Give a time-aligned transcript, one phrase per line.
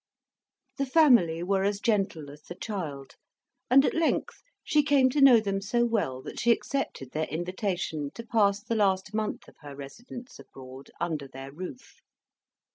[0.79, 3.17] The family were as gentle as the child,
[3.69, 8.09] and at length she came to know them so well that she accepted their invitation
[8.15, 11.97] to pass the last month of her residence abroad under their roof.